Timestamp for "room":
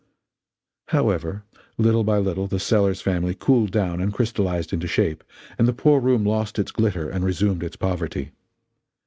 5.99-6.25